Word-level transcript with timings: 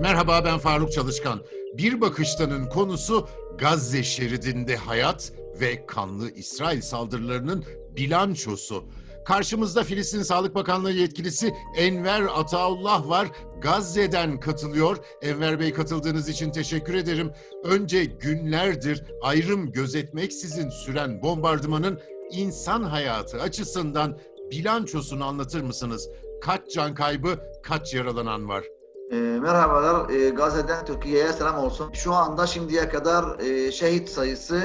Merhaba 0.00 0.44
ben 0.44 0.58
Faruk 0.58 0.92
Çalışkan. 0.92 1.40
Bir 1.74 2.00
Bakıştan'ın 2.00 2.66
konusu 2.66 3.28
Gazze 3.58 4.02
şeridinde 4.02 4.76
hayat 4.76 5.32
ve 5.60 5.86
kanlı 5.86 6.30
İsrail 6.30 6.80
saldırılarının 6.80 7.64
bilançosu. 7.96 8.84
Karşımızda 9.24 9.84
Filistin 9.84 10.22
Sağlık 10.22 10.54
Bakanlığı 10.54 10.92
yetkilisi 10.92 11.54
Enver 11.76 12.22
Ataullah 12.22 13.08
var. 13.08 13.28
Gazze'den 13.60 14.40
katılıyor. 14.40 14.96
Enver 15.22 15.60
Bey 15.60 15.72
katıldığınız 15.72 16.28
için 16.28 16.50
teşekkür 16.50 16.94
ederim. 16.94 17.30
Önce 17.64 18.04
günlerdir 18.04 19.04
ayrım 19.22 19.72
gözetmeksizin 19.72 20.68
süren 20.68 21.22
bombardımanın 21.22 22.00
insan 22.30 22.82
hayatı 22.82 23.40
açısından 23.40 24.18
bilançosunu 24.50 25.24
anlatır 25.24 25.62
mısınız? 25.62 26.08
Kaç 26.42 26.70
can 26.74 26.94
kaybı, 26.94 27.38
kaç 27.62 27.94
yaralanan 27.94 28.48
var? 28.48 28.64
E, 29.10 29.16
merhabalar, 29.16 30.10
e, 30.10 30.30
Gazze'den 30.30 30.84
Türkiye'ye 30.84 31.32
selam 31.32 31.58
olsun. 31.58 31.92
Şu 31.92 32.12
anda 32.12 32.46
şimdiye 32.46 32.88
kadar 32.88 33.38
e, 33.38 33.72
şehit 33.72 34.08
sayısı 34.08 34.62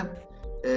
e, 0.64 0.70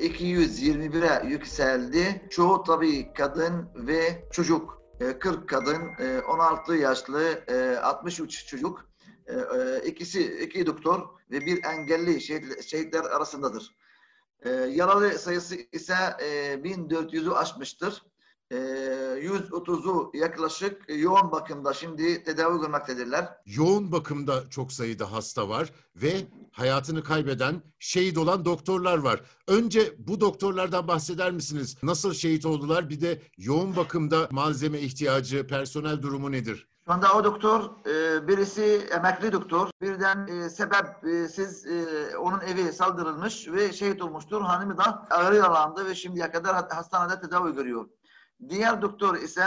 221'e 0.00 1.28
yükseldi. 1.28 2.22
Çoğu 2.30 2.62
tabii 2.62 3.12
kadın 3.12 3.68
ve 3.74 4.28
çocuk. 4.32 4.82
E, 5.00 5.18
40 5.18 5.48
kadın, 5.48 5.82
e, 5.98 6.20
16 6.20 6.74
yaşlı, 6.74 7.22
e, 7.48 7.76
63 7.82 8.46
çocuk. 8.46 8.84
E, 9.26 9.32
e, 9.32 9.88
ikisi, 9.88 10.42
iki 10.42 10.66
doktor 10.66 11.08
ve 11.30 11.40
bir 11.40 11.64
engelli 11.64 12.20
şehit, 12.20 12.64
şehitler 12.64 13.04
arasındadır. 13.04 13.76
E, 14.42 14.50
yaralı 14.50 15.18
sayısı 15.18 15.56
ise 15.72 15.94
e, 16.20 16.54
1400'ü 16.54 17.30
aşmıştır. 17.30 18.02
E, 18.50 18.56
130'u 18.56 20.10
yaklaşık 20.14 20.82
yoğun 20.88 21.32
bakımda 21.32 21.72
şimdi 21.72 22.24
tedavi 22.24 22.60
görmektedirler. 22.60 23.28
Yoğun 23.46 23.92
bakımda 23.92 24.50
çok 24.50 24.72
sayıda 24.72 25.12
hasta 25.12 25.48
var 25.48 25.72
ve 25.96 26.12
hayatını 26.52 27.02
kaybeden, 27.02 27.62
şehit 27.78 28.18
olan 28.18 28.44
doktorlar 28.44 28.98
var. 28.98 29.20
Önce 29.46 29.94
bu 29.98 30.20
doktorlardan 30.20 30.88
bahseder 30.88 31.30
misiniz? 31.32 31.76
Nasıl 31.82 32.14
şehit 32.14 32.46
oldular? 32.46 32.90
Bir 32.90 33.00
de 33.00 33.22
yoğun 33.38 33.76
bakımda 33.76 34.28
malzeme 34.30 34.80
ihtiyacı, 34.80 35.46
personel 35.46 36.02
durumu 36.02 36.32
nedir? 36.32 36.69
Anda 36.90 37.14
o 37.14 37.24
doktor, 37.24 37.70
e, 37.86 38.28
birisi 38.28 38.88
emekli 38.90 39.32
doktor. 39.32 39.70
Birden 39.80 40.26
e, 40.26 40.50
sebepsiz 40.50 41.66
e, 41.66 42.16
onun 42.18 42.40
evi 42.40 42.72
saldırılmış 42.72 43.48
ve 43.48 43.72
şehit 43.72 44.02
olmuştur. 44.02 44.42
Hanımı 44.42 44.78
da 44.78 45.06
ağır 45.10 45.32
yaralandı 45.32 45.86
ve 45.86 45.94
şimdiye 45.94 46.30
kadar 46.30 46.54
ha- 46.54 46.68
hastanede 46.76 47.20
tedavi 47.20 47.54
görüyor. 47.54 47.88
Diğer 48.48 48.82
doktor 48.82 49.16
ise 49.16 49.44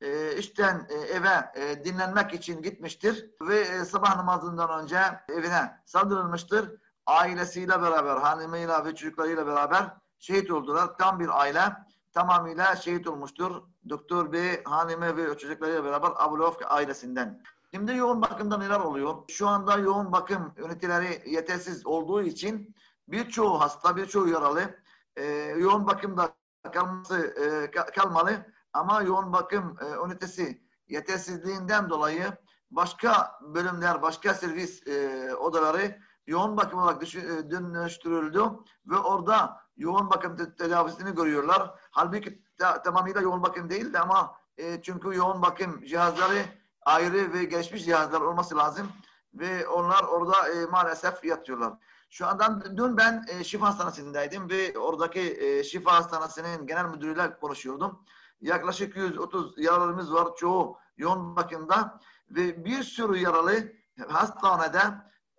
e, 0.00 0.36
işten 0.36 0.86
e, 0.88 0.94
eve 0.94 1.50
e, 1.54 1.84
dinlenmek 1.84 2.34
için 2.34 2.62
gitmiştir 2.62 3.30
ve 3.40 3.60
e, 3.60 3.84
sabah 3.84 4.16
namazından 4.16 4.82
önce 4.82 5.00
evine 5.28 5.80
saldırılmıştır. 5.84 6.72
Ailesiyle 7.06 7.82
beraber, 7.82 8.16
hanımıyla 8.16 8.84
ve 8.84 8.94
çocuklarıyla 8.94 9.46
beraber 9.46 9.94
şehit 10.18 10.50
oldular. 10.50 10.98
Tam 10.98 11.20
bir 11.20 11.40
aile 11.40 11.72
tamamıyla 12.18 12.76
şehit 12.76 13.06
olmuştur. 13.08 13.62
Doktor 13.88 14.32
Bey, 14.32 14.64
hanımı 14.64 15.16
ve 15.16 15.38
çocuklarıyla 15.38 15.84
beraber 15.84 16.10
Abulov 16.16 16.52
ailesinden. 16.66 17.42
Şimdi 17.74 17.96
yoğun 17.96 18.22
bakımda 18.22 18.58
neler 18.58 18.80
oluyor? 18.80 19.14
Şu 19.28 19.48
anda 19.48 19.76
yoğun 19.76 20.12
bakım 20.12 20.54
üniteleri 20.56 21.22
yetersiz 21.26 21.86
olduğu 21.86 22.22
için 22.22 22.74
birçoğu 23.08 23.60
hasta, 23.60 23.96
birçoğu 23.96 24.28
yaralı 24.28 24.78
e, 25.16 25.24
yoğun 25.58 25.86
bakımda 25.86 26.34
kalması 26.72 27.16
e, 27.18 27.46
ka- 27.64 27.92
kalmalı 27.92 28.46
ama 28.72 29.02
yoğun 29.02 29.32
bakım 29.32 29.76
e, 29.80 30.06
ünitesi 30.06 30.62
yetersizliğinden 30.88 31.90
dolayı 31.90 32.32
başka 32.70 33.38
bölümler, 33.40 34.02
başka 34.02 34.34
servis 34.34 34.86
e, 34.86 35.34
odaları 35.34 35.98
yoğun 36.26 36.56
bakım 36.56 36.78
olarak 36.78 37.14
e, 37.14 37.50
dönüştürüldü 37.50 38.42
ve 38.86 38.96
orada 38.96 39.68
yoğun 39.78 40.10
bakım 40.10 40.36
te- 40.36 40.54
tedavisini 40.54 41.14
görüyorlar. 41.14 41.80
Halbuki 41.98 42.42
ta- 42.58 42.82
tamamıyla 42.82 43.20
yoğun 43.20 43.42
bakım 43.42 43.70
değildi 43.70 43.98
ama 43.98 44.36
e, 44.58 44.82
çünkü 44.82 45.16
yoğun 45.16 45.42
bakım 45.42 45.84
cihazları 45.84 46.44
ayrı 46.82 47.32
ve 47.32 47.44
gelişmiş 47.44 47.84
cihazlar 47.84 48.20
olması 48.20 48.56
lazım 48.56 48.88
ve 49.34 49.68
onlar 49.68 50.02
orada 50.02 50.48
e, 50.48 50.66
maalesef 50.66 51.24
yatıyorlar. 51.24 51.72
Şu 52.10 52.26
andan 52.26 52.76
dün 52.76 52.96
ben 52.96 53.24
e, 53.28 53.44
şifa 53.44 53.66
hastanesindeydim 53.66 54.50
ve 54.50 54.78
oradaki 54.78 55.20
e, 55.20 55.64
şifa 55.64 55.92
hastanesinin 55.92 56.66
genel 56.66 56.84
müdürüyle 56.84 57.38
konuşuyordum. 57.38 58.04
Yaklaşık 58.40 58.96
130 58.96 59.58
yaralarımız 59.58 60.14
var 60.14 60.28
çoğu 60.36 60.78
yoğun 60.96 61.36
bakımda 61.36 62.00
ve 62.30 62.64
bir 62.64 62.82
sürü 62.82 63.18
yaralı 63.18 63.72
hastanede 64.08 64.82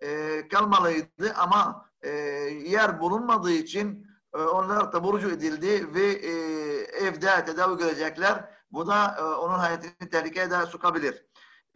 e, 0.00 0.48
kalmalıydı 0.48 1.34
ama 1.36 1.90
e, 2.02 2.10
yer 2.64 3.00
bulunmadığı 3.00 3.52
için 3.52 4.09
e, 4.34 4.38
onlar 4.38 4.92
taburcu 4.92 5.30
edildi 5.30 5.94
ve 5.94 6.06
e, 6.06 6.32
evde 7.06 7.44
tedavi 7.44 7.78
görecekler. 7.78 8.54
Bu 8.72 8.86
da 8.86 9.16
e, 9.18 9.22
onun 9.22 9.58
hayatını 9.58 10.10
tehlikeye 10.10 10.50
de 10.50 10.66
sokabilir. 10.66 11.26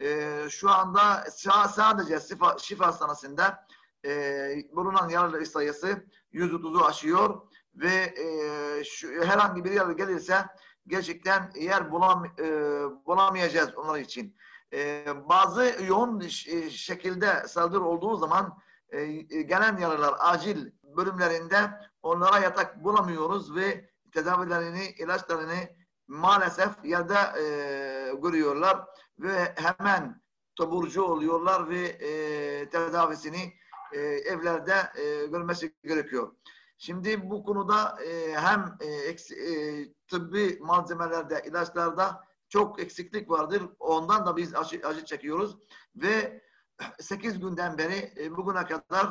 E, 0.01 0.31
şu 0.49 0.69
anda 0.69 0.99
sa- 1.29 1.69
sadece 1.69 2.19
şifa, 2.59 2.87
hastanesinde 2.87 3.43
e, 4.05 4.11
bulunan 4.75 5.09
yaralı 5.09 5.45
sayısı 5.45 6.05
130'u 6.33 6.85
aşıyor 6.85 7.41
ve 7.75 8.15
herhangi 9.25 9.63
bir 9.63 9.71
yaralı 9.71 9.93
gelirse 9.97 10.45
gerçekten 10.87 11.51
yer 11.55 11.91
bulam, 11.91 12.25
bulamayacağız 13.05 13.75
onlar 13.77 13.99
için. 13.99 14.37
Bazı 15.29 15.75
yoğun 15.87 16.19
şekilde 16.69 17.47
saldırı 17.47 17.83
olduğu 17.83 18.17
zaman 18.17 18.57
gelen 19.29 19.77
yaralar 19.77 20.15
acil 20.19 20.71
bölümlerinde 20.83 21.71
onlara 22.05 22.39
yatak 22.39 22.83
bulamıyoruz 22.83 23.55
ve 23.55 23.89
tedavilerini, 24.13 24.85
ilaçlarını 24.85 25.69
maalesef 26.07 26.85
yerde 26.85 27.13
e, 27.13 27.45
görüyorlar 28.21 28.85
ve 29.19 29.55
hemen 29.55 30.21
taburcu 30.57 31.03
oluyorlar 31.03 31.69
ve 31.69 31.81
e, 31.87 32.69
tedavisini 32.69 33.53
e, 33.93 33.99
evlerde 33.99 34.75
e, 34.95 35.25
görmesi 35.25 35.75
gerekiyor. 35.83 36.31
Şimdi 36.77 37.29
bu 37.29 37.43
konuda 37.43 37.97
e, 38.03 38.33
hem 38.33 38.77
e, 38.79 38.85
eks- 38.85 39.35
e, 39.35 39.93
tıbbi 40.07 40.57
malzemelerde, 40.61 41.43
ilaçlarda 41.47 42.23
çok 42.49 42.79
eksiklik 42.79 43.29
vardır. 43.29 43.63
Ondan 43.79 44.25
da 44.25 44.37
biz 44.37 44.55
acı, 44.55 44.81
acı 44.87 45.05
çekiyoruz 45.05 45.57
ve 45.95 46.41
8 46.99 47.39
günden 47.39 47.77
beri 47.77 48.13
e, 48.17 48.37
bugüne 48.37 48.65
kadar 48.65 49.07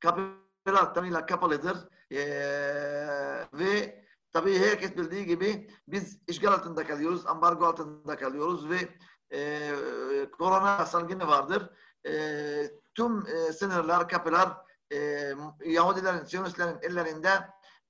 kapılar 0.00 0.94
tamamıyla 0.94 1.26
kapalıdır. 1.26 1.76
E, 2.12 2.20
ve 3.52 4.04
tabii 4.32 4.58
herkes 4.58 4.96
bildiği 4.96 5.26
gibi 5.26 5.70
biz 5.88 6.18
işgal 6.26 6.52
altında 6.52 6.86
kalıyoruz, 6.86 7.26
ambargo 7.26 7.66
altında 7.66 8.16
kalıyoruz 8.16 8.70
ve 8.70 8.88
e, 9.32 9.70
korona 10.38 10.86
salgını 10.86 11.28
vardır. 11.28 11.70
E, 12.06 12.12
tüm 12.94 13.26
e, 13.26 13.52
sınırlar, 13.52 14.08
kapılar 14.08 14.56
e, 14.92 15.32
Yahudilerin, 15.64 16.24
Siyonistlerin 16.24 16.78
ellerinde 16.82 17.30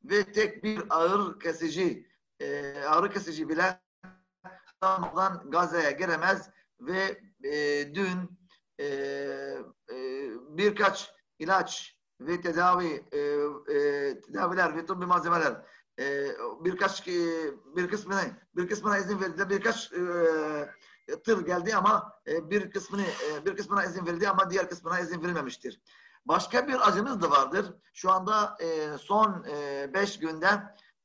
ve 0.04 0.32
tek 0.32 0.64
bir 0.64 0.82
ağır 0.91 1.41
kesici, 1.41 2.06
e, 2.41 2.75
ağrı 2.82 3.10
kesici 3.10 3.48
bile 3.48 3.81
İstanbul'dan 4.66 5.50
Gazze'ye 5.50 5.92
giremez 5.92 6.50
ve 6.81 7.20
e, 7.44 7.94
dün 7.94 8.38
e, 8.78 8.84
e, 9.92 9.97
birkaç 10.48 11.14
ilaç 11.38 11.97
ve 12.20 12.41
tedavi 12.41 13.04
e, 13.12 13.19
e, 13.75 14.09
tedaviler 14.40 14.86
tıbbi 14.86 15.06
malzemeler 15.06 15.54
e, 15.98 16.28
birkaç 16.60 17.08
e, 17.08 17.12
bir 17.76 17.88
kısmına 17.88 18.20
bir 18.56 18.69
kısmına 18.69 18.98
izin 18.98 19.20
verildi 19.20 19.50
birkaç 19.50 19.92
e, 19.92 21.22
tır 21.25 21.46
geldi 21.46 21.76
ama 21.76 22.12
e, 22.26 22.50
bir 22.50 22.70
kısmını 22.70 23.02
e, 23.02 23.46
bir 23.46 23.56
kısmına 23.56 23.84
izin 23.84 24.06
verildi 24.06 24.28
ama 24.28 24.50
diğer 24.50 24.69
kısmına 24.69 25.00
izin 25.00 25.22
verilmemiştir. 25.22 25.81
Başka 26.26 26.69
bir 26.69 26.88
acımız 26.88 27.22
da 27.22 27.31
vardır. 27.31 27.75
Şu 27.92 28.10
anda 28.10 28.56
e, 28.60 28.98
son 28.98 29.44
5 29.94 30.19
günde 30.19 30.48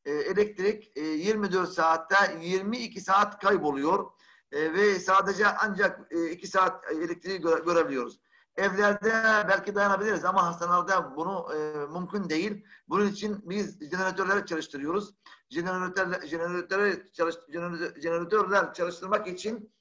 e, 0.06 0.12
elektrik 0.12 0.92
e, 0.98 1.02
24 1.02 1.70
saatte 1.70 2.16
22 2.42 3.02
saat 3.02 3.40
kayboluyor 3.40 4.12
E, 4.52 4.74
ve 4.74 5.00
sadece 5.00 5.48
ancak 5.48 6.12
2 6.32 6.48
saat 6.48 6.92
elektriği 6.92 7.42
göre, 7.42 7.62
görebiliyoruz. 7.66 8.20
Evlerde 8.58 9.12
belki 9.48 9.76
dayanabiliriz 9.76 10.26
ama 10.26 10.46
hastanelerde 10.48 11.16
bunu 11.16 11.48
e, 11.56 11.58
mümkün 12.00 12.30
değil. 12.30 12.66
Bunun 12.88 13.08
için 13.08 13.50
biz 13.50 13.90
jeneratörleri 13.92 14.46
çalıştırıyoruz. 14.46 15.14
Jeneratörler, 15.50 16.22
jeneratörleri 16.28 17.12
çalış, 17.12 17.36
jeneratör- 17.36 18.02
jeneratörler 18.02 18.74
çalıştırmak 18.74 19.28
için 19.28 19.74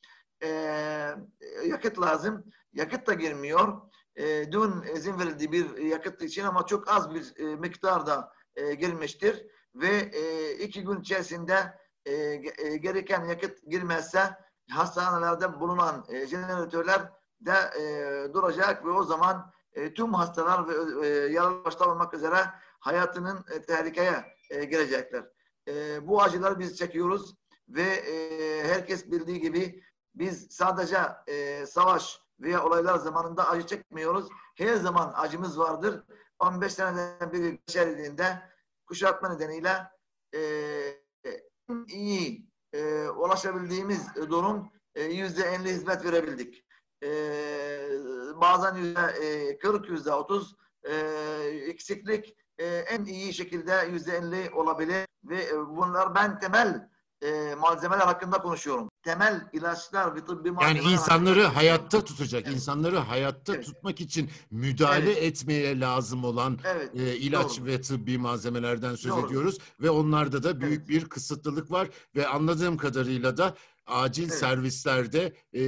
e, 0.43 0.49
yakıt 1.67 2.01
lazım. 2.01 2.45
Yakıt 2.73 3.07
da 3.07 3.15
girmiyor. 3.15 3.81
E, 4.17 4.53
dün 4.53 4.83
izin 4.97 5.19
verildi 5.19 5.53
bir 5.53 5.77
yakıt 5.77 6.23
için 6.23 6.45
ama 6.45 6.67
çok 6.67 6.89
az 6.89 7.15
bir 7.15 7.37
e, 7.37 7.57
miktarda 7.57 8.33
e, 8.57 8.75
girmiştir. 8.75 9.47
ve 9.75 9.89
e, 10.13 10.53
iki 10.53 10.85
gün 10.85 11.01
içerisinde 11.01 11.79
e, 12.07 12.13
e, 12.13 12.77
gereken 12.77 13.25
yakıt 13.25 13.63
girmezse 13.71 14.39
hastanelerde 14.71 15.61
bulunan 15.61 16.05
e, 16.09 16.27
jeneratörler 16.27 17.13
de 17.47 17.81
e, 17.81 18.35
duracak 18.35 18.85
ve 18.85 18.91
o 18.91 19.03
zaman 19.05 19.53
e, 19.73 19.95
tüm 19.95 20.15
hastalar 20.15 20.69
ve 20.69 21.07
e, 21.07 21.33
yaralı 21.33 21.65
başta 21.65 21.91
olmak 21.91 22.15
üzere 22.15 22.37
hayatının 22.81 23.45
e, 23.51 23.63
tehlikeye 23.63 24.25
e, 24.51 24.65
girecekler. 24.65 25.25
E, 25.69 26.07
bu 26.09 26.23
acıları 26.23 26.59
biz 26.59 26.79
çekiyoruz 26.79 27.35
ve 27.69 27.83
e, 27.83 28.69
herkes 28.69 29.11
bildiği 29.11 29.41
gibi 29.41 29.83
biz 30.15 30.47
sadece 30.51 30.99
e, 31.27 31.67
savaş 31.67 32.21
veya 32.41 32.65
olaylar 32.65 32.99
zamanında 32.99 33.49
acı 33.49 33.67
çekmiyoruz. 33.67 34.29
Her 34.55 34.75
zaman 34.75 35.13
acımız 35.17 35.59
vardır. 35.59 36.03
15 36.39 36.73
seneden 36.73 37.33
beri 37.33 37.59
geçerliğinde 37.67 38.43
kuşatma 38.87 39.29
nedeniyle 39.29 39.89
e, 40.35 40.41
iyi 41.89 42.47
e, 42.73 43.09
ulaşabildiğimiz 43.09 44.15
durum 44.17 44.71
e, 44.95 45.03
yüzde 45.03 45.43
50 45.43 45.69
hizmet 45.69 46.05
verebildik. 46.05 46.65
E, 47.03 47.09
bazen 48.41 48.75
yüzde 48.75 49.01
e, 49.01 49.59
40, 49.59 49.89
yüzde 49.89 50.13
30 50.13 50.55
e, 50.85 50.95
eksiklik 51.69 52.37
e, 52.59 52.67
en 52.67 53.05
iyi 53.05 53.35
şekilde 53.35 53.89
yüzde 53.93 54.17
50 54.17 54.51
olabilir 54.51 55.07
ve 55.25 55.43
e, 55.43 55.57
bunlar 55.69 56.15
ben 56.15 56.39
temel 56.39 56.89
e, 57.23 57.55
malzemeler 57.55 58.07
hakkında 58.07 58.39
konuşuyorum. 58.39 58.89
Temel 59.03 59.49
ilaçlar 59.53 60.17
ve 60.17 60.25
tıbbi 60.25 60.49
Yani 60.49 60.55
malzemeler 60.55 60.93
insanları 60.93 61.43
hakkında 61.43 61.57
hayatta 61.57 62.05
tutacak, 62.05 62.43
Evet. 62.47 62.55
insanları 62.55 62.99
hayatta 62.99 63.55
Evet. 63.55 63.65
tutmak 63.65 64.01
için 64.01 64.31
müdahale 64.51 65.13
Evet. 65.13 65.23
etmeye 65.23 65.81
lazım 65.81 66.25
olan 66.25 66.59
Evet. 66.65 66.91
e, 66.95 67.17
ilaç 67.17 67.59
Doğru. 67.59 67.67
ve 67.67 67.81
tıbbi 67.81 68.19
malzemelerden 68.19 68.95
söz 68.95 69.13
Doğru. 69.13 69.27
ediyoruz 69.27 69.59
ve 69.81 69.91
onlarda 69.91 70.43
da 70.43 70.61
büyük 70.61 70.79
Evet. 70.79 70.89
bir 70.89 71.09
kısıtlılık 71.09 71.71
var 71.71 71.89
ve 72.17 72.27
anladığım 72.27 72.77
kadarıyla 72.77 73.37
da 73.37 73.55
acil 73.87 74.23
Evet. 74.23 74.35
servislerde 74.35 75.33
e, 75.53 75.63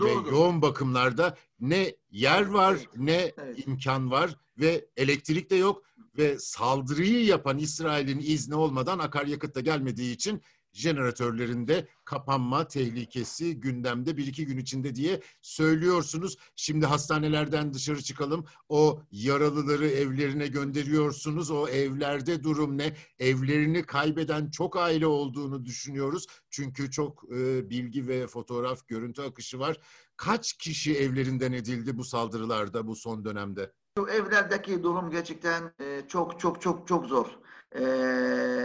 ve 0.00 0.12
yoğun 0.30 0.62
bakımlarda 0.62 1.36
ne 1.60 1.96
yer 2.10 2.46
var 2.46 2.76
Evet. 2.78 2.88
ne 2.96 3.32
Evet. 3.38 3.66
imkan 3.66 4.10
var 4.10 4.36
ve 4.58 4.86
elektrik 4.96 5.50
de 5.50 5.56
yok 5.56 5.82
ve 6.18 6.38
saldırıyı 6.38 7.24
yapan 7.24 7.58
İsrail'in 7.58 8.18
izni 8.18 8.54
olmadan 8.54 8.98
akaryakıt 8.98 9.54
da 9.54 9.60
gelmediği 9.60 10.14
için 10.14 10.42
jeneratörlerinde 10.72 11.88
kapanma 12.04 12.68
tehlikesi 12.68 13.60
gündemde 13.60 14.16
bir 14.16 14.26
iki 14.26 14.46
gün 14.46 14.58
içinde 14.58 14.94
diye 14.94 15.20
söylüyorsunuz. 15.42 16.36
Şimdi 16.56 16.86
hastanelerden 16.86 17.74
dışarı 17.74 18.02
çıkalım. 18.02 18.44
O 18.68 19.02
yaralıları 19.10 19.88
evlerine 19.88 20.46
gönderiyorsunuz. 20.46 21.50
O 21.50 21.68
evlerde 21.68 22.42
durum 22.42 22.78
ne? 22.78 22.96
Evlerini 23.18 23.82
kaybeden 23.82 24.50
çok 24.50 24.76
aile 24.76 25.06
olduğunu 25.06 25.64
düşünüyoruz. 25.64 26.26
Çünkü 26.50 26.90
çok 26.90 27.24
e, 27.32 27.70
bilgi 27.70 28.08
ve 28.08 28.26
fotoğraf, 28.26 28.88
görüntü 28.88 29.22
akışı 29.22 29.58
var. 29.58 29.76
Kaç 30.16 30.52
kişi 30.52 30.98
evlerinden 30.98 31.52
edildi 31.52 31.98
bu 31.98 32.04
saldırılarda 32.04 32.86
bu 32.86 32.96
son 32.96 33.24
dönemde? 33.24 33.72
Şu 33.98 34.06
evlerdeki 34.06 34.82
durum 34.82 35.10
gerçekten 35.10 35.74
e, 35.80 36.02
çok 36.08 36.40
çok 36.40 36.62
çok 36.62 36.88
çok 36.88 37.06
zor. 37.06 37.26
E, 37.74 37.82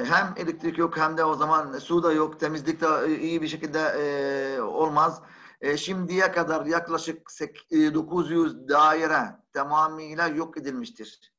hem 0.09 0.33
elektrik 0.37 0.77
yok 0.77 0.97
hem 0.97 1.17
de 1.17 1.23
o 1.23 1.35
zaman 1.35 1.77
su 1.79 2.03
da 2.03 2.13
yok, 2.13 2.39
temizlik 2.39 2.81
de 2.81 2.87
e, 3.05 3.19
iyi 3.19 3.41
bir 3.41 3.47
şekilde 3.47 3.79
e, 3.79 4.61
olmaz. 4.61 5.21
E, 5.61 5.77
şimdiye 5.77 6.31
kadar 6.31 6.65
yaklaşık 6.65 7.31
sek- 7.31 7.67
e, 7.71 7.93
900 7.93 8.67
daire 8.69 9.21
tamamıyla 9.53 10.27
yok 10.27 10.57
edilmiştir. 10.57 11.33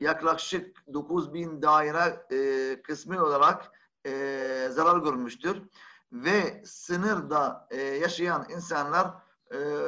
Yaklaşık 0.00 0.94
9000 0.94 1.62
daire 1.62 2.26
kısmi 2.82 3.20
olarak 3.20 3.70
zarar 4.70 4.98
görmüştür. 4.98 5.62
Ve 6.12 6.62
sınırda 6.64 7.68
yaşayan 8.00 8.46
insanlar 8.50 9.10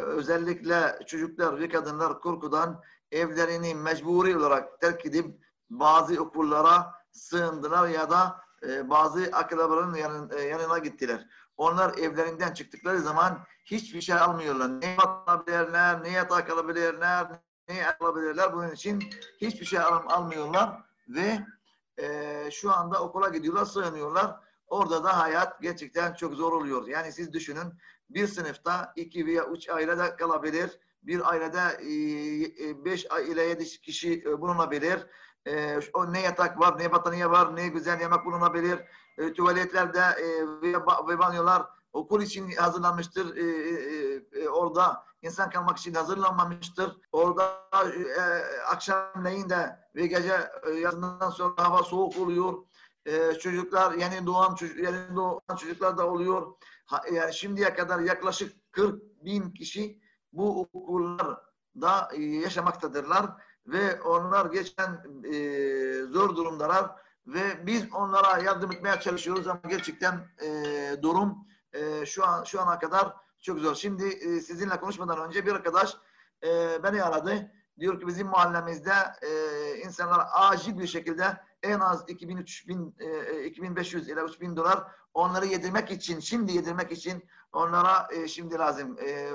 özellikle 0.07 0.99
çocuklar 1.07 1.61
ve 1.61 1.69
kadınlar 1.69 2.21
korkudan 2.21 2.83
evlerini 3.13 3.75
mecburi 3.75 4.37
olarak 4.37 4.81
terk 4.81 5.07
edip 5.07 5.27
bazı 5.71 6.23
okullara 6.23 6.93
sığındılar 7.17 7.89
ya 7.89 8.11
da 8.11 8.41
e, 8.69 8.91
bazı 8.91 9.31
akrabaların 9.33 9.95
yanın, 9.95 10.31
e, 10.31 10.41
yanına 10.41 10.79
gittiler. 10.79 11.27
Onlar 11.57 11.99
evlerinden 11.99 12.55
çıktıkları 12.55 13.01
zaman 13.01 13.39
hiçbir 13.65 14.01
şey 14.01 14.15
almıyorlar. 14.15 14.81
Ne 14.81 14.97
alabilirler, 14.99 16.03
ne 16.03 16.11
yatak 16.11 16.51
alabilirler, 16.51 17.27
ne 17.69 17.87
alabilirler. 18.01 18.53
Bunun 18.53 18.71
için 18.71 19.05
hiçbir 19.41 19.67
şey 19.67 19.79
al- 19.79 20.09
almıyorlar 20.09 20.83
ve 21.09 21.39
e, 21.99 22.49
şu 22.51 22.73
anda 22.73 23.03
okula 23.03 23.29
gidiyorlar, 23.29 23.65
sığınıyorlar. 23.65 24.41
Orada 24.67 25.05
da 25.05 25.19
hayat 25.19 25.63
gerçekten 25.63 26.15
çok 26.15 26.35
zor 26.35 26.53
oluyor. 26.53 26.87
Yani 26.89 27.13
siz 27.13 27.33
düşünün 27.33 27.73
bir 28.11 28.27
sınıfta 28.27 28.93
iki 28.97 29.27
veya 29.27 29.45
üç 29.45 29.69
aile 29.69 29.99
de 29.99 30.17
kalabilir 30.17 30.79
bir 31.03 31.31
ailede 31.31 31.59
e, 31.59 32.85
beş 32.85 33.07
ile 33.29 33.43
yedi 33.43 33.65
kişi 33.65 34.25
bulunabilir. 34.41 35.07
E, 35.47 35.79
O 35.95 36.13
ne 36.13 36.21
yatak 36.21 36.61
var, 36.61 36.79
ne 36.79 36.93
battaniye 36.93 37.31
var, 37.31 37.57
ne 37.57 37.69
güzel 37.69 38.01
yemek 38.01 38.25
bulunabilir. 38.25 38.79
E, 39.19 39.33
Tuvaletlerde 39.33 39.99
e, 39.99 40.27
ve 40.63 40.73
ba- 40.73 41.09
ve 41.09 41.19
banyolar 41.19 41.63
okul 41.93 42.23
için 42.23 42.51
hazırlanmıştır. 42.51 43.37
E, 43.37 43.43
e, 43.43 44.43
e, 44.43 44.49
Orada 44.49 45.07
insan 45.23 45.51
kalmak 45.51 45.79
için 45.79 45.95
hazırlanmamıştır. 45.95 46.97
Orada 47.13 47.53
e, 47.85 48.21
akşamleyin 48.67 49.49
de 49.49 49.79
ve 49.95 50.07
gece 50.07 50.51
e, 50.67 50.71
yarından 50.71 51.31
sonra 51.31 51.53
hava 51.69 51.83
soğuk 51.83 52.17
oluyor. 52.19 52.55
E, 53.07 53.33
Çocuklar 53.35 53.93
yeni 53.93 54.27
doğan 54.27 54.55
çocuk 54.55 54.79
yeni 54.79 55.17
doğan 55.17 55.57
çocuklar 55.59 55.99
da 55.99 56.07
oluyor. 56.11 56.47
Ha, 56.87 57.01
Yani 57.13 57.35
şimdiye 57.35 57.75
kadar 57.75 57.99
yaklaşık 58.01 58.73
40 58.73 59.03
bin 59.25 59.51
kişi 59.51 60.01
bu 60.33 60.61
okullarda 60.61 62.09
yaşamaktadırlar 62.17 63.27
ve 63.67 64.01
onlar 64.01 64.47
geçen 64.47 64.93
e, 65.33 65.39
zor 66.03 66.37
durumdalar 66.37 66.91
ve 67.27 67.67
biz 67.67 67.95
onlara 67.95 68.39
yardım 68.39 68.73
etmeye 68.73 69.01
çalışıyoruz 69.01 69.47
ama 69.49 69.61
gerçekten 69.69 70.29
e, 70.43 70.49
durum 71.03 71.47
e, 71.73 72.07
şu 72.07 72.27
an 72.27 72.45
şu 72.45 72.61
ana 72.61 72.79
kadar 72.79 73.13
çok 73.43 73.59
zor. 73.59 73.75
Şimdi 73.75 74.05
e, 74.05 74.41
sizinle 74.41 74.81
konuşmadan 74.81 75.29
önce 75.29 75.47
bir 75.47 75.53
arkadaş 75.53 75.97
e, 76.45 76.83
beni 76.83 77.03
aradı. 77.03 77.53
Diyor 77.79 78.01
ki 78.01 78.07
bizim 78.07 78.27
mahallemizde 78.27 78.95
e, 79.23 79.31
insanlar 79.77 80.27
acil 80.33 80.79
bir 80.79 80.87
şekilde 80.87 81.41
en 81.67 81.81
az 81.81 82.05
2000 82.09 82.37
3000 82.37 82.95
e, 83.01 83.45
2500 83.45 84.09
ila 84.09 84.23
3000 84.25 84.57
dolar 84.57 84.85
onları 85.15 85.47
yedirmek 85.47 85.91
için 85.91 86.21
şimdi 86.21 86.53
yedirmek 86.53 86.93
için 86.93 87.25
onlara 87.53 88.09
e, 88.13 88.29
şimdi 88.29 88.55
lazım. 88.59 88.99
E, 88.99 89.29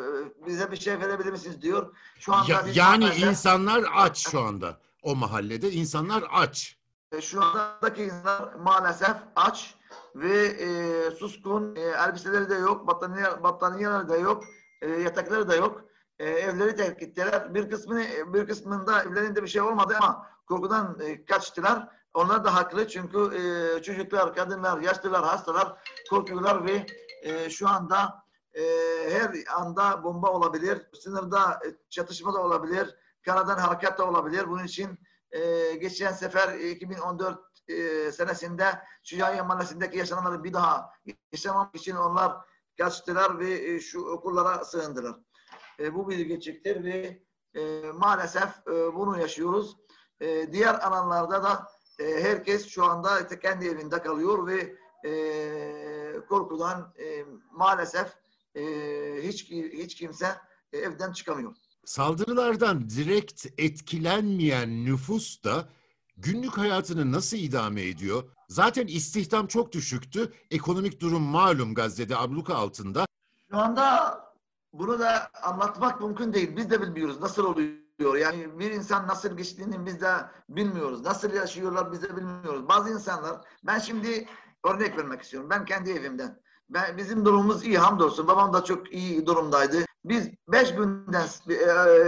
bize 0.48 0.72
bir 0.72 0.77
şey 0.77 1.00
verebilir 1.00 1.32
misiniz 1.32 1.62
diyor. 1.62 1.96
Şu 2.20 2.34
anda 2.34 2.51
Ya- 2.51 2.63
yani 2.74 3.05
maalesef- 3.05 3.29
insanlar 3.29 3.84
aç 3.96 4.29
şu 4.29 4.39
anda. 4.41 4.77
O 5.03 5.15
mahallede 5.15 5.72
insanlar 5.72 6.24
aç. 6.32 6.77
E, 7.12 7.22
şu 7.22 7.44
andaki 7.44 8.03
insanlar 8.03 8.53
maalesef 8.53 9.15
aç 9.36 9.75
ve 10.15 10.38
e, 10.46 11.12
suskun, 11.12 11.75
e, 11.75 11.79
elbiseleri 11.82 12.50
de 12.50 12.55
yok, 12.55 12.88
battaniye, 12.88 13.44
battaniyeleri 13.44 14.10
de 14.10 14.17
yok, 14.17 14.44
e, 14.82 14.89
yatakları 14.89 15.48
da 15.50 15.55
yok. 15.55 15.82
E, 16.20 16.29
evleri 16.29 16.75
terk 16.75 17.01
ettiler. 17.03 17.53
Bir 17.53 17.70
kısmını 17.70 18.05
bir 18.34 18.48
kısmında 18.48 19.03
evlerinde 19.03 19.44
bir 19.44 19.48
şey 19.48 19.62
olmadı 19.62 19.98
ama 20.01 20.27
korkudan 20.48 20.98
e, 21.03 21.25
kaçtılar. 21.25 21.88
Onlar 22.13 22.44
da 22.44 22.56
haklı 22.56 22.88
çünkü 22.88 23.18
e, 23.18 23.82
çocuklar, 23.82 24.36
kadınlar, 24.36 24.82
yaşlılar, 24.82 25.24
hastalar 25.24 25.77
korkuyorlar 26.10 26.65
ve 26.65 26.86
e, 27.24 27.50
şu 27.50 27.68
anda 27.70 28.24
e, 28.53 28.62
her 29.10 29.32
anda 29.56 30.03
bomba 30.03 30.32
olabilir, 30.32 30.82
sınırda 30.94 31.60
e, 31.65 31.68
çatışma 31.89 32.34
da 32.34 32.44
olabilir, 32.44 32.96
karadan 33.25 33.58
harekat 33.58 34.00
da 34.00 34.10
olabilir. 34.10 34.48
Bunun 34.48 34.63
için 34.63 35.00
e, 35.32 35.74
geçen 35.75 36.12
sefer 36.12 36.60
2014 36.60 37.39
e, 37.68 38.12
senesinde 38.12 38.65
Şücahiye 39.03 39.41
Mahallesi'ndeki 39.41 39.98
yaşananları 39.98 40.44
bir 40.44 40.53
daha 40.53 40.89
yaşamamak 41.32 41.75
için 41.75 41.96
onlar 41.96 42.38
kaçtılar 42.77 43.39
ve 43.39 43.74
e, 43.74 43.80
şu 43.80 44.06
okullara 44.06 44.65
sığındılar. 44.65 45.15
E, 45.80 45.94
bu 45.94 46.10
bir 46.10 46.20
gerçektir 46.20 46.84
ve 46.84 47.24
e, 47.56 47.91
maalesef 47.91 48.68
e, 48.68 48.94
bunu 48.94 49.20
yaşıyoruz. 49.20 49.77
E, 50.20 50.53
diğer 50.53 50.74
alanlarda 50.74 51.44
da 51.44 51.68
e, 52.01 52.24
herkes 52.24 52.67
şu 52.67 52.86
anda 52.86 53.39
kendi 53.39 53.65
evinde 53.65 54.01
kalıyor 54.01 54.48
ve 54.48 54.75
e, 55.10 56.25
korkudan 56.29 56.93
e, 57.00 57.25
maalesef 57.51 58.08
e, 58.55 58.63
hiç 59.24 59.51
hiç 59.51 59.96
kimse 59.96 60.27
e, 60.74 60.77
evden 60.77 61.12
çıkamıyor. 61.12 61.53
Saldırılardan 61.86 62.89
direkt 62.89 63.46
etkilenmeyen 63.58 64.86
nüfus 64.86 65.43
da 65.43 65.70
günlük 66.17 66.58
hayatını 66.58 67.12
nasıl 67.12 67.38
idame 67.38 67.81
ediyor? 67.81 68.24
Zaten 68.50 68.88
istihdam 68.88 69.48
çok 69.48 69.72
düşüktü. 69.72 70.34
Ekonomik 70.51 71.00
durum 71.00 71.24
malum 71.24 71.74
Gazze'de 71.74 72.17
abluka 72.17 72.55
altında. 72.55 73.05
Şu 73.51 73.58
anda 73.58 74.17
bunu 74.74 75.00
da 75.00 75.29
anlatmak 75.43 76.01
mümkün 76.01 76.34
değil. 76.34 76.58
Biz 76.58 76.70
de 76.70 76.81
bilmiyoruz 76.81 77.22
nasıl 77.22 77.46
oluyor. 77.46 77.74
Yani 78.01 78.60
bir 78.60 78.72
insan 78.72 79.08
nasıl 79.08 79.38
geçtiğini 79.38 79.86
biz 79.86 80.01
de 80.01 80.13
bilmiyoruz. 80.50 81.01
Nasıl 81.01 81.34
yaşıyorlar 81.34 81.91
biz 81.91 82.03
de 82.03 82.15
bilmiyoruz. 82.15 82.70
Bazı 82.70 82.89
insanlar, 82.89 83.41
ben 83.63 83.79
şimdi 83.79 84.27
örnek 84.65 84.98
vermek 84.98 85.22
istiyorum. 85.22 85.50
Ben 85.50 85.65
kendi 85.65 85.91
evimden. 85.91 86.41
Ben, 86.70 86.98
bizim 86.98 87.25
durumumuz 87.25 87.65
iyi 87.65 87.77
hamdolsun. 87.77 88.27
Babam 88.27 88.53
da 88.53 88.63
çok 88.63 88.93
iyi 88.93 89.25
durumdaydı. 89.25 89.77
Biz 90.05 90.29
5 90.48 90.75
günden, 90.75 91.25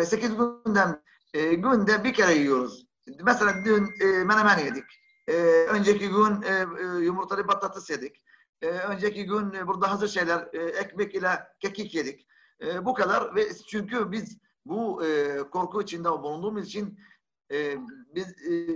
8 0.03 0.29
günden 0.37 1.03
e, 1.33 1.53
günde 1.53 2.03
bir 2.03 2.13
kere 2.13 2.33
yiyoruz. 2.33 2.87
Mesela 3.23 3.53
dün 3.65 3.89
e, 4.01 4.05
menemen 4.05 4.57
yedik. 4.57 4.83
E, 5.27 5.33
önceki 5.69 6.09
gün 6.09 6.41
e, 6.41 6.65
e, 6.79 7.03
yumurtalı 7.03 7.45
patates 7.45 7.89
yedik. 7.89 8.23
E, 8.61 8.67
önceki 8.67 9.25
gün 9.25 9.53
e, 9.53 9.67
burada 9.67 9.91
hazır 9.91 10.07
şeyler, 10.07 10.47
e, 10.53 10.59
ekmek 10.59 11.15
ile 11.15 11.43
kekik 11.59 11.95
yedik. 11.95 12.27
E, 12.61 12.85
bu 12.85 12.93
kadar 12.93 13.35
ve 13.35 13.53
çünkü 13.67 14.11
biz 14.11 14.37
bu 14.65 15.05
e, 15.05 15.37
korku 15.51 15.81
içinde 15.81 16.09
bulunduğumuz 16.09 16.65
için 16.65 16.99
e, 17.51 17.77
biz 18.15 18.27
e, 18.27 18.67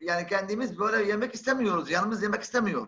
yani 0.00 0.26
kendimiz 0.26 0.78
böyle 0.78 1.08
yemek 1.08 1.34
istemiyoruz. 1.34 1.90
Yanımız 1.90 2.22
yemek 2.22 2.42
istemiyor. 2.42 2.86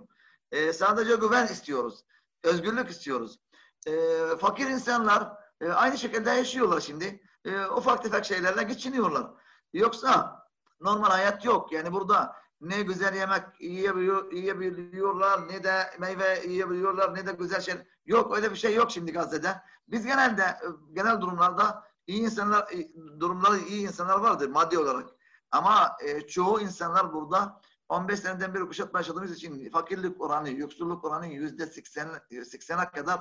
E, 0.53 0.73
sadece 0.73 1.15
güven 1.15 1.47
istiyoruz. 1.47 2.05
Özgürlük 2.43 2.91
istiyoruz. 2.91 3.39
E, 3.87 3.93
fakir 4.41 4.67
insanlar 4.67 5.33
e, 5.61 5.69
aynı 5.69 5.99
şekilde 5.99 6.31
yaşıyorlar 6.31 6.81
şimdi. 6.81 7.21
E, 7.45 7.67
ufak 7.67 8.03
tefek 8.03 8.25
şeylerle 8.25 8.63
geçiniyorlar. 8.63 9.31
Yoksa 9.73 10.43
normal 10.81 11.09
hayat 11.09 11.45
yok. 11.45 11.73
Yani 11.73 11.93
burada 11.93 12.37
ne 12.61 12.83
güzel 12.83 13.15
yemek 13.15 13.43
yiyebiliyor, 13.61 14.33
yiyebiliyorlar, 14.33 15.49
ne 15.49 15.65
de 15.65 15.91
meyve 15.99 16.43
yiyebiliyorlar, 16.47 17.15
ne 17.15 17.27
de 17.27 17.33
güzel 17.33 17.61
şey. 17.61 17.75
Yok 18.07 18.37
öyle 18.37 18.51
bir 18.51 18.57
şey 18.57 18.75
yok 18.75 18.91
şimdi 18.91 19.13
Gazze'de. 19.13 19.63
Biz 19.89 20.07
genelde 20.07 20.43
e, 20.43 20.67
genel 20.93 21.21
durumlarda 21.21 21.88
iyi 22.09 22.23
insanlar, 22.23 22.73
e, 22.73 22.93
durumları 23.21 23.59
iyi 23.59 23.83
insanlar 23.83 24.19
vardır 24.19 24.49
maddi 24.49 24.79
olarak. 24.79 25.09
Ama 25.51 25.97
e, 26.05 26.27
çoğu 26.27 26.61
insanlar 26.61 27.13
burada 27.13 27.61
15 27.89 28.21
seneden 28.21 28.55
beri 28.55 28.67
kuşatma 28.67 28.99
yaşadığımız 28.99 29.33
için 29.33 29.71
fakirlik 29.71 30.21
oranı, 30.21 30.51
yoksulluk 30.51 31.05
oranı 31.05 31.27
yüzde 31.27 31.67
80 31.67 32.09
80'e 32.31 32.91
kadar 32.91 33.21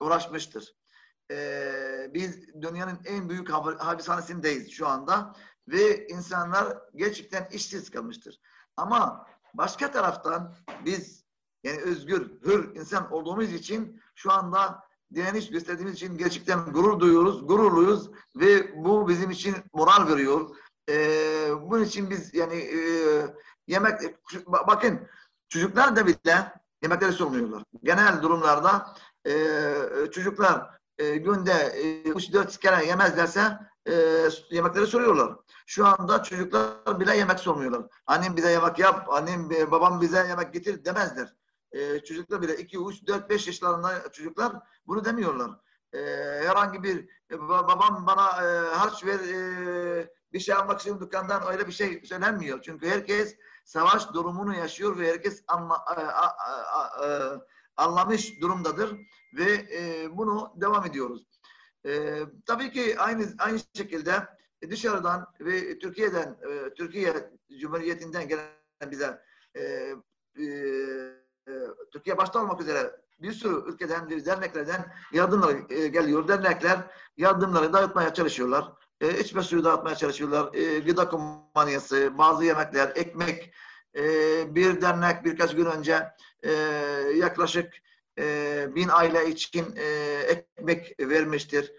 uğraşmıştır. 0.00 0.74
Ee, 1.30 2.10
biz 2.14 2.54
dünyanın 2.62 2.98
en 3.04 3.28
büyük 3.28 3.50
hapishanesindeyiz 3.50 4.70
şu 4.70 4.88
anda 4.88 5.34
ve 5.68 6.06
insanlar 6.06 6.78
gerçekten 6.94 7.48
işsiz 7.52 7.90
kalmıştır. 7.90 8.40
Ama 8.76 9.26
başka 9.54 9.90
taraftan 9.90 10.54
biz 10.84 11.24
yani 11.64 11.80
özgür, 11.80 12.42
hür 12.42 12.74
insan 12.74 13.12
olduğumuz 13.12 13.52
için 13.52 14.02
şu 14.14 14.32
anda 14.32 14.87
direniş 15.14 15.50
gösterdiğimiz 15.50 15.94
için 15.94 16.18
gerçekten 16.18 16.72
gurur 16.72 17.00
duyuyoruz, 17.00 17.46
gururluyuz 17.46 18.10
ve 18.36 18.76
bu 18.84 19.08
bizim 19.08 19.30
için 19.30 19.54
moral 19.72 20.08
veriyor. 20.08 20.56
Ee, 20.88 21.50
bunun 21.62 21.84
için 21.84 22.10
biz 22.10 22.34
yani 22.34 22.54
e, 22.54 22.80
yemek 23.66 24.00
bakın 24.46 25.00
çocuklar 25.48 25.96
da 25.96 26.06
bile 26.06 26.52
yemekleri 26.82 27.12
sormuyorlar. 27.12 27.62
Genel 27.82 28.22
durumlarda 28.22 28.94
e, 29.26 29.32
çocuklar 30.12 30.78
e, 30.98 31.16
günde 31.16 31.52
e, 31.52 32.02
3-4 32.02 32.58
kere 32.58 32.86
yemezlerse 32.86 33.58
e, 33.88 33.94
yemekleri 34.50 34.86
soruyorlar. 34.86 35.36
Şu 35.66 35.86
anda 35.86 36.22
çocuklar 36.22 37.00
bile 37.00 37.16
yemek 37.16 37.40
sormuyorlar. 37.40 37.82
Annem 38.06 38.36
bize 38.36 38.50
yemek 38.50 38.78
yap, 38.78 39.08
annem 39.10 39.50
babam 39.50 40.00
bize 40.00 40.26
yemek 40.28 40.52
getir 40.52 40.84
demezler. 40.84 41.34
E, 41.72 42.00
çocuklar 42.00 42.42
bile 42.42 42.56
2, 42.56 42.78
3, 42.78 43.06
4, 43.06 43.30
5 43.30 43.46
yaşlarında 43.46 44.12
çocuklar 44.12 44.52
bunu 44.86 45.04
demiyorlar. 45.04 45.50
E, 45.92 45.98
herhangi 46.46 46.82
bir 46.82 47.08
e, 47.30 47.40
babam 47.40 48.06
bana 48.06 48.26
e, 48.26 48.74
harç 48.74 49.04
ver 49.04 49.18
e, 49.18 50.10
bir 50.32 50.40
şey 50.40 50.54
almak 50.54 50.80
için 50.80 51.00
dükkandan 51.00 51.52
öyle 51.52 51.66
bir 51.66 51.72
şey 51.72 52.02
söylenmiyor. 52.04 52.62
Çünkü 52.62 52.88
herkes 52.88 53.36
savaş 53.64 54.12
durumunu 54.12 54.56
yaşıyor 54.56 54.98
ve 54.98 55.08
herkes 55.08 55.44
anla, 55.46 55.74
a, 55.74 55.92
a, 55.92 56.36
a, 56.66 57.04
a, 57.04 57.40
anlamış 57.76 58.40
durumdadır 58.40 58.96
ve 59.34 59.66
e, 59.72 60.08
bunu 60.16 60.52
devam 60.56 60.86
ediyoruz. 60.86 61.26
E, 61.86 62.20
tabii 62.46 62.72
ki 62.72 62.98
aynı 62.98 63.26
aynı 63.38 63.58
şekilde 63.76 64.28
dışarıdan 64.70 65.26
ve 65.40 65.78
Türkiye'den 65.78 66.36
e, 66.48 66.74
Türkiye 66.74 67.30
Cumhuriyeti'nden 67.60 68.28
gelen 68.28 68.50
bize 68.90 69.22
e, 69.54 69.62
e, 69.62 70.44
Türkiye 71.92 72.18
başta 72.18 72.42
olmak 72.42 72.60
üzere 72.60 72.92
bir 73.18 73.32
sürü 73.32 73.72
ülkeden, 73.72 74.10
derneklerden 74.10 74.92
yardımlar 75.12 75.70
e, 75.70 75.88
geliyor. 75.88 76.28
Dernekler 76.28 76.78
yardımları 77.16 77.72
dağıtmaya 77.72 78.14
çalışıyorlar. 78.14 78.72
E, 79.00 79.20
içme 79.20 79.42
suyu 79.42 79.64
dağıtmaya 79.64 79.96
çalışıyorlar. 79.96 80.54
E, 80.54 80.78
gıda 80.78 81.08
kumanyası, 81.08 82.18
bazı 82.18 82.44
yemekler, 82.44 82.92
ekmek. 82.94 83.52
E, 83.96 84.04
bir 84.54 84.80
dernek 84.80 85.24
birkaç 85.24 85.56
gün 85.56 85.64
önce 85.64 86.12
yaklaşık 87.14 87.72
bin 88.74 88.88
aile 88.88 89.28
için 89.28 89.76
ekmek 90.26 91.00
vermiştir. 91.00 91.72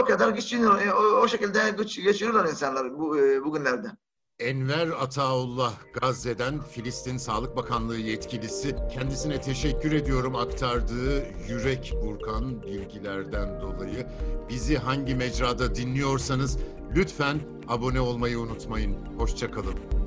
O 0.00 0.04
kadar 0.04 0.28
geçiniyor. 0.28 0.86
O, 0.86 1.20
o 1.20 1.28
şekilde 1.28 1.70
geçiriyorlar 2.02 2.48
insanlar 2.48 2.98
bu, 2.98 3.18
e, 3.18 3.44
bugünlerde. 3.44 3.88
Enver 4.42 4.88
Ataullah 4.88 5.74
Gazze'den 5.92 6.60
Filistin 6.60 7.16
Sağlık 7.16 7.56
Bakanlığı 7.56 7.98
yetkilisi 7.98 8.76
kendisine 8.94 9.40
teşekkür 9.40 9.92
ediyorum 9.92 10.36
aktardığı 10.36 11.24
yürek 11.48 11.94
burkan 12.02 12.62
bilgilerden 12.62 13.60
dolayı. 13.60 14.06
Bizi 14.48 14.76
hangi 14.76 15.14
mecrada 15.14 15.74
dinliyorsanız 15.74 16.58
lütfen 16.96 17.40
abone 17.68 18.00
olmayı 18.00 18.38
unutmayın. 18.38 18.96
Hoşçakalın. 19.18 20.01